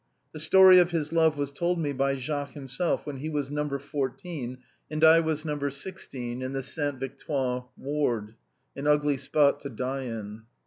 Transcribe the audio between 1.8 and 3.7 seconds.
by Jacques himself when he was No.